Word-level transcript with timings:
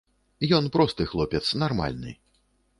Ён 0.59 0.69
просты 0.77 1.07
хлопец, 1.13 1.45
нармальны. 1.67 2.19